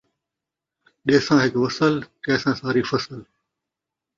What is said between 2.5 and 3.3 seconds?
ساری فصل